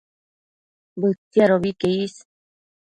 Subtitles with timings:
[0.99, 2.13] Bëtsiadobi que is